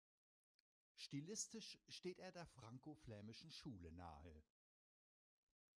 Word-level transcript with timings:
Stilistisch 0.97 1.77
steht 1.87 2.17
er 2.17 2.31
der 2.31 2.47
franko-flämischen 2.47 3.51
Schule 3.51 3.91
nahe. 3.91 4.41